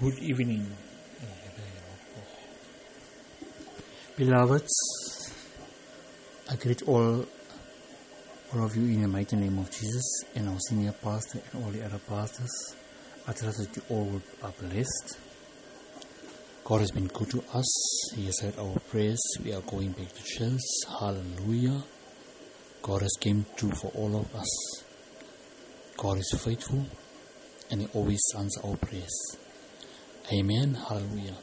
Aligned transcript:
Good 0.00 0.20
evening. 0.20 0.64
Beloveds, 4.16 5.32
I 6.48 6.54
greet 6.54 6.82
all, 6.82 7.26
all 8.54 8.64
of 8.64 8.76
you 8.76 8.84
in 8.94 9.02
the 9.02 9.08
mighty 9.08 9.34
name 9.34 9.58
of 9.58 9.68
Jesus 9.72 10.22
and 10.36 10.48
our 10.50 10.58
senior 10.68 10.92
pastor 10.92 11.40
and 11.52 11.64
all 11.64 11.72
the 11.72 11.84
other 11.84 11.98
pastors. 11.98 12.76
I 13.26 13.32
trust 13.32 13.58
that 13.58 13.74
you 13.74 13.82
all 13.90 14.22
are 14.44 14.52
blessed. 14.60 15.18
God 16.62 16.78
has 16.78 16.92
been 16.92 17.08
good 17.08 17.30
to 17.30 17.42
us. 17.52 18.12
He 18.14 18.26
has 18.26 18.38
heard 18.38 18.56
our 18.56 18.78
prayers. 18.90 19.20
We 19.42 19.52
are 19.52 19.62
going 19.62 19.90
back 19.90 20.12
to 20.12 20.22
church. 20.22 20.60
Hallelujah. 21.00 21.82
God 22.82 23.02
has 23.02 23.16
came 23.20 23.46
true 23.56 23.72
for 23.72 23.90
all 23.96 24.20
of 24.20 24.32
us. 24.32 24.84
God 25.96 26.18
is 26.18 26.32
faithful 26.38 26.86
and 27.72 27.80
He 27.80 27.88
always 27.94 28.22
answers 28.38 28.62
our 28.64 28.76
prayers. 28.76 29.38
Amen. 30.30 30.74
Hallelujah. 30.74 31.36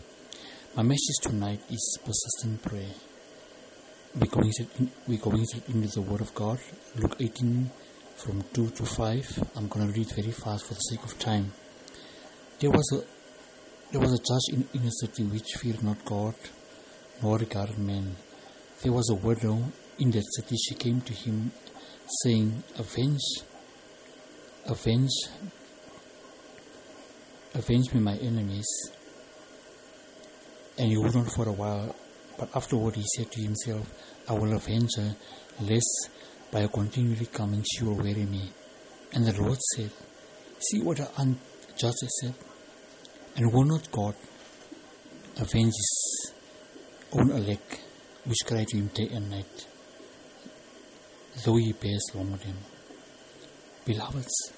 My 0.76 0.84
message 0.84 1.18
tonight 1.20 1.60
is 1.72 1.98
persistent 2.06 2.62
prayer. 2.62 2.94
We're 4.14 4.28
going, 4.28 4.52
in, 4.60 4.92
we're 5.08 5.18
going 5.18 5.44
into 5.68 5.88
the 5.88 6.02
Word 6.02 6.22
of 6.22 6.36
God, 6.36 6.60
Luke 6.96 7.16
18 7.20 7.72
from 8.16 8.44
2 8.54 8.70
to 8.70 8.86
5. 8.86 9.50
I'm 9.56 9.68
going 9.70 9.88
to 9.88 10.00
read 10.00 10.12
very 10.16 10.30
fast 10.30 10.68
for 10.68 10.76
the 10.76 10.82
sake 10.82 11.04
of 11.04 11.18
time. 11.18 11.52
There 12.60 12.70
was 12.70 12.88
a 12.94 13.92
there 13.92 14.02
was 14.02 14.14
a 14.14 14.20
judge 14.20 14.54
in, 14.54 14.80
in 14.80 14.88
a 14.88 14.92
city 14.92 15.24
which 15.24 15.56
feared 15.60 15.82
not 15.84 16.06
God 16.06 16.36
nor 17.24 17.40
regarded 17.40 17.80
men. 17.80 18.16
There 18.84 18.92
was 18.92 19.10
a 19.10 19.16
widow 19.16 19.64
in 19.98 20.12
that 20.12 20.26
city. 20.36 20.58
She 20.58 20.76
came 20.76 21.02
to 21.02 21.14
him, 21.14 21.52
saying, 22.22 22.64
Avenge, 22.78 23.42
avenge, 24.68 25.10
avenge 27.56 27.94
me 27.94 28.02
my 28.02 28.18
enemies. 28.18 28.68
And 30.78 30.90
he 30.90 30.98
would 30.98 31.16
not 31.16 31.32
for 31.32 31.48
a 31.48 31.54
while, 31.54 31.96
but 32.38 32.56
afterward 32.56 32.96
he 32.96 33.04
said 33.16 33.32
to 33.32 33.42
himself, 33.42 33.92
I 34.28 34.34
will 34.34 34.54
avenge 34.54 34.90
her, 34.98 35.16
lest 35.62 36.10
by 36.52 36.68
continually 36.68 37.28
coming 37.28 37.64
she 37.64 37.86
will 37.86 37.96
weary 37.96 38.26
me. 38.26 38.52
And 39.14 39.26
the 39.26 39.42
Lord 39.42 39.58
said, 39.76 39.92
See 40.60 40.82
what 40.82 40.98
the 40.98 41.10
unjust 41.18 42.06
said, 42.22 42.36
and 43.38 43.54
will 43.54 43.64
not 43.64 43.90
God 43.92 44.16
avenge 45.38 45.74
his 45.76 46.34
own 47.14 47.32
elect, 47.32 47.82
which 48.26 48.46
cry 48.46 48.66
to 48.68 48.78
him 48.78 48.88
day 48.94 49.10
and 49.14 49.30
night, 49.30 49.68
though 51.44 51.56
he 51.56 51.72
bears 51.74 52.12
long 52.14 52.32
with 52.32 52.44
him. 52.44 52.58
Beloveds, 53.86 54.52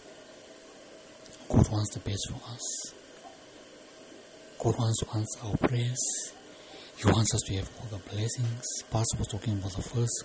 God 1.50 1.70
wants 1.70 1.94
the 1.94 2.00
best 2.02 2.30
for 2.30 2.42
us. 2.52 2.94
God 4.60 4.76
wants 4.78 5.00
to 5.00 5.48
our 5.48 5.58
prayers. 5.58 6.34
He 6.98 7.06
wants 7.06 7.34
us 7.36 7.42
to 7.46 7.56
have 7.56 7.70
all 7.80 7.98
the 7.98 8.10
blessings. 8.10 8.64
Pastor 8.90 9.18
was 9.20 9.28
talking 9.28 9.54
about 9.54 9.72
the 9.72 9.84
first 9.84 10.24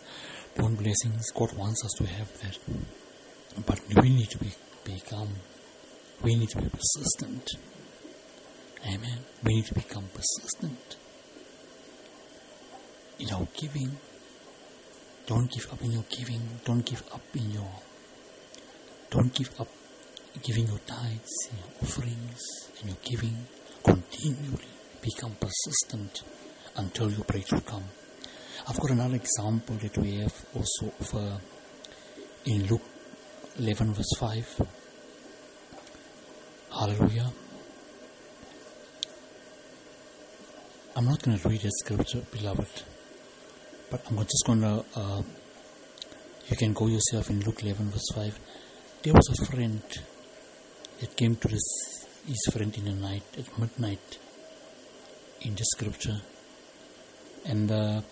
born 0.56 0.74
blessings. 0.74 1.30
God 1.34 1.52
wants 1.56 1.84
us 1.84 1.92
to 1.98 2.06
have 2.06 2.40
that. 2.40 2.58
But 3.66 3.80
we 4.02 4.08
need 4.08 4.30
to 4.30 4.38
be, 4.38 4.52
become, 4.84 5.28
we 6.22 6.34
need 6.34 6.48
to 6.50 6.62
be 6.62 6.68
persistent. 6.70 7.46
Amen. 8.86 9.18
We 9.44 9.54
need 9.54 9.66
to 9.66 9.74
become 9.74 10.08
persistent 10.14 10.96
in 13.18 13.30
our 13.32 13.46
giving. 13.54 13.96
Don't 15.26 15.50
give 15.52 15.70
up 15.72 15.82
in 15.82 15.92
your 15.92 16.04
giving. 16.08 16.40
Don't 16.64 16.84
give 16.84 17.02
up 17.12 17.22
in 17.34 17.50
your. 17.50 17.70
Don't 19.10 19.32
give 19.34 19.50
up 19.60 19.68
giving 20.40 20.66
your 20.66 20.78
tithes, 20.86 21.48
your 21.52 21.82
offerings, 21.82 22.40
and 22.80 22.88
your 22.90 22.98
giving 23.04 23.46
continually. 23.84 24.68
Become 25.00 25.36
persistent 25.40 26.22
until 26.76 27.10
your 27.10 27.24
breakthrough 27.24 27.60
come. 27.60 27.84
I've 28.66 28.78
got 28.78 28.90
another 28.92 29.16
example 29.16 29.76
that 29.76 29.98
we 29.98 30.18
have 30.18 30.44
also 30.54 30.92
of, 31.00 31.14
uh, 31.14 31.38
in 32.46 32.66
Luke 32.66 32.82
11 33.58 33.94
verse 33.94 34.14
5. 34.18 34.60
Hallelujah. 36.70 37.32
I'm 40.94 41.06
not 41.06 41.22
going 41.22 41.38
to 41.38 41.48
read 41.48 41.62
the 41.62 41.70
scripture, 41.70 42.22
beloved, 42.30 42.82
but 43.90 44.02
I'm 44.08 44.16
just 44.18 44.44
going 44.46 44.60
to, 44.60 44.84
uh, 44.94 45.22
you 46.48 46.56
can 46.56 46.72
go 46.72 46.86
yourself 46.86 47.30
in 47.30 47.40
Luke 47.40 47.62
11 47.62 47.90
verse 47.90 48.08
5. 48.14 48.38
There 49.02 49.12
was 49.14 49.28
a 49.28 49.46
friend 49.46 49.82
that 51.02 51.16
came 51.16 51.34
to 51.34 51.48
this, 51.48 52.06
his 52.24 52.46
friend 52.52 52.72
in 52.78 52.84
the 52.84 52.92
night, 52.92 53.24
at 53.36 53.58
midnight, 53.58 54.18
in 55.40 55.52
the 55.56 55.64
scripture. 55.64 56.20
And 57.44 57.68
uh, 57.72 58.02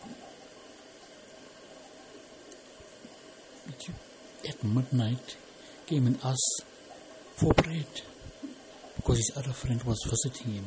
at 4.49 4.65
midnight, 4.65 5.37
came 5.87 6.09
and 6.09 6.19
asked 6.25 6.65
for 7.37 7.55
bread 7.55 7.87
because 8.97 9.19
his 9.19 9.33
other 9.37 9.53
friend 9.53 9.81
was 9.85 9.99
visiting 10.11 10.55
him. 10.55 10.67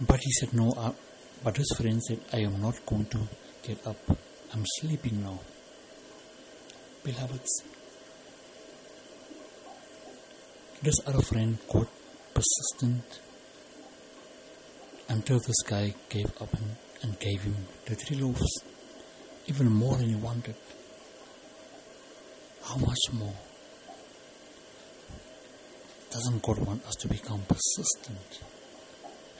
But 0.00 0.20
he 0.20 0.32
said, 0.32 0.54
No, 0.54 0.72
uh, 0.72 0.92
but 1.44 1.58
his 1.58 1.70
friend 1.76 2.02
said, 2.02 2.20
I 2.32 2.38
am 2.38 2.62
not 2.62 2.86
going 2.86 3.04
to 3.06 3.18
get 3.62 3.86
up. 3.86 3.98
I'm 4.54 4.64
sleeping 4.80 5.22
now. 5.22 5.38
Beloveds, 7.04 7.62
this 10.84 11.00
other 11.06 11.22
friend 11.22 11.56
got 11.72 11.88
persistent 12.34 13.20
until 15.08 15.38
this 15.38 15.62
guy 15.66 15.94
gave 16.10 16.30
up 16.40 16.52
and, 17.02 17.18
gave 17.18 17.42
him 17.42 17.56
the 17.86 17.94
three 17.94 18.18
loaves, 18.18 18.62
even 19.46 19.70
more 19.70 19.96
than 19.96 20.08
he 20.08 20.14
wanted. 20.14 20.54
How 22.64 22.76
much 22.76 23.12
more? 23.12 23.34
Doesn't 26.10 26.42
God 26.42 26.58
want 26.58 26.86
us 26.86 26.94
to 26.96 27.08
become 27.08 27.42
persistent? 27.48 28.40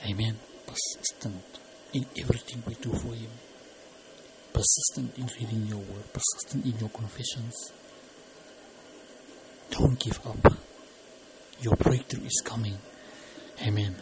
Amen. 0.05 0.37
Persistent 0.67 1.43
in 1.93 2.05
everything 2.19 2.61
we 2.67 2.75
do 2.75 2.91
for 2.91 3.13
Him. 3.13 3.31
Persistent 4.53 5.17
in 5.17 5.27
reading 5.39 5.67
your 5.67 5.77
word. 5.77 6.03
Persistent 6.13 6.65
in 6.65 6.77
your 6.79 6.89
confessions. 6.89 7.71
Don't 9.71 9.99
give 9.99 10.19
up. 10.27 10.64
Your 11.61 11.75
breakthrough 11.75 12.25
is 12.25 12.41
coming. 12.43 12.77
Amen. 13.65 13.95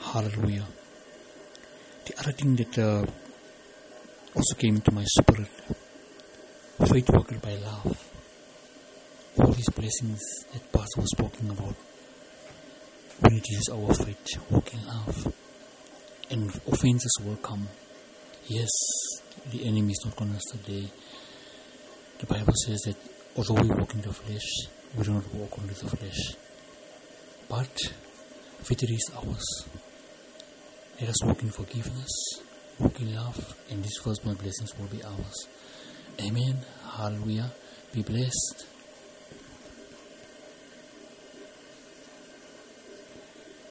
Hallelujah. 0.00 0.66
The 2.06 2.18
other 2.20 2.32
thing 2.32 2.56
that 2.56 2.78
uh, 2.78 3.04
also 4.34 4.54
came 4.56 4.76
into 4.76 4.92
my 4.92 5.04
spirit 5.04 5.50
faith 6.86 7.10
worker 7.10 7.38
by 7.38 7.54
love. 7.56 8.12
All 9.38 9.52
these 9.52 9.68
blessings 9.70 10.20
that 10.52 10.72
Pastor 10.72 11.00
was 11.00 11.10
talking 11.16 11.50
about. 11.50 11.74
We 13.22 13.34
need 13.34 13.44
to 13.44 13.52
use 13.52 13.68
our 13.72 13.92
faith, 13.94 14.26
walk 14.50 14.72
in 14.72 14.86
love. 14.86 15.34
And 16.30 16.48
offenses 16.70 17.18
will 17.24 17.36
come. 17.36 17.68
Yes, 18.46 18.70
the 19.50 19.66
enemy 19.66 19.92
is 19.92 20.02
not 20.04 20.16
going 20.16 20.32
to 20.32 20.40
stay. 20.40 20.88
The 22.18 22.26
Bible 22.26 22.54
says 22.66 22.80
that 22.86 22.96
although 23.36 23.60
we 23.60 23.68
walk 23.68 23.94
in 23.94 24.00
the 24.00 24.12
flesh, 24.12 24.68
we 24.96 25.04
do 25.04 25.12
not 25.12 25.34
walk 25.34 25.58
only 25.58 25.74
the 25.74 25.88
flesh. 25.88 26.47
But 27.48 27.92
victory 28.60 28.94
is 28.96 29.10
ours. 29.16 29.64
Let 31.00 31.10
us 31.10 31.24
walk 31.24 31.42
in 31.42 31.50
forgiveness, 31.50 32.10
walk 32.78 33.00
in 33.00 33.14
love, 33.14 33.56
and 33.70 33.82
these 33.82 33.96
firstborn 34.02 34.36
blessings 34.36 34.76
will 34.78 34.88
be 34.88 35.02
ours. 35.02 35.48
Amen. 36.20 36.58
Hallelujah. 36.96 37.50
Be 37.92 38.02
blessed. 38.02 38.66